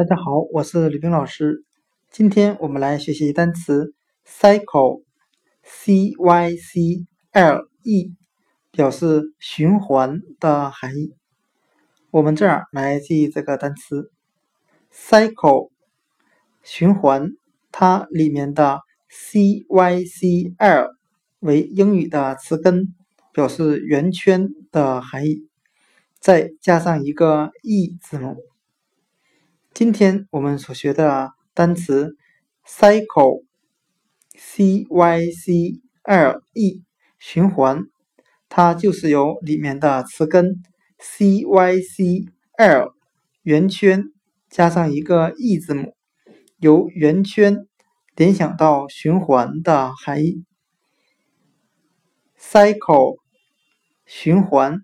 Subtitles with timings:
[0.00, 1.62] 大家好，我是吕冰老师。
[2.10, 3.92] 今天我们来学习单词
[4.26, 8.16] cycle，c y c l e，
[8.70, 11.14] 表示循环的含义。
[12.10, 14.10] 我们这样来记这个单词
[14.90, 15.68] cycle，
[16.62, 17.32] 循环，
[17.70, 18.80] 它里面的
[19.10, 20.96] c y c l
[21.40, 22.94] 为英语的词根，
[23.34, 25.46] 表示圆圈的含义，
[26.18, 28.38] 再加上一个 e 字母。
[29.80, 32.14] 今天我们所学的单词
[32.66, 33.40] cycle，c
[34.90, 36.84] y c l e，
[37.18, 37.84] 循环，
[38.50, 40.62] 它就是由里面的词根
[40.98, 42.26] c y c
[42.58, 42.92] l
[43.40, 44.04] 圆圈
[44.50, 45.96] 加上一个 e 字母，
[46.58, 47.66] 由圆圈
[48.14, 50.44] 联想到循环的含义。
[52.38, 53.16] cycle，
[54.04, 54.82] 循环